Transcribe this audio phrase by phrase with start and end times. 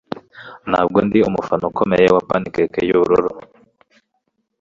[0.69, 3.31] Ntabwo ndi umufana ukomeye wa pancake yubururu.